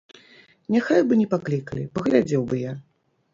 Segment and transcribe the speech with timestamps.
[0.75, 2.73] Няхай бы не паклікалі, паглядзеў бы я!